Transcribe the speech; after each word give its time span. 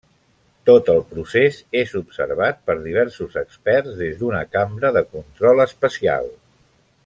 Tot 0.69 0.87
el 0.93 1.01
procés 1.09 1.59
és 1.81 1.93
observat 1.99 2.63
per 2.69 2.77
diversos 2.87 3.37
experts 3.43 3.95
des 4.01 4.19
d'una 4.23 4.41
cambra 4.57 4.93
de 4.97 5.05
control 5.15 5.63
especial. 5.71 6.31